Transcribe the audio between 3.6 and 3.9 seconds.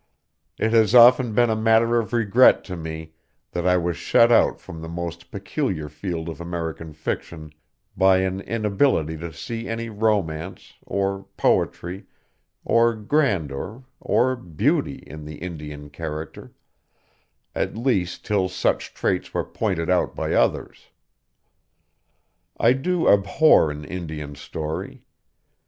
I